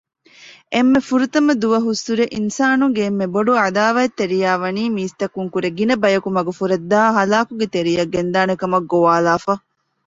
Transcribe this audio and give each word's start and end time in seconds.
އެންމެ 0.73 0.99
ފުރަތަމަ 1.07 1.51
ދުވަހުއްސުރެ 1.61 2.25
އިންސާނުންގެ 2.35 3.01
އެންމެބޮޑު 3.05 3.51
ޢަދާވާތްތެރިޔާވަނީ 3.61 4.83
މީސްތަކުންކުރެ 4.95 5.69
ގިނަބަޔަކު 5.77 6.29
މަގުފުރައްދައި 6.37 7.11
ހަލާކުގެތެރެއަށް 7.17 8.11
ގެންދާނެކަމަށް 8.13 8.87
ގޮވާލައިފަ 8.91 9.53